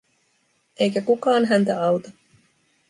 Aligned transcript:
Eikä 0.79 1.01
kukaan 1.01 1.45
häntä 1.45 1.83
auta. 1.85 2.11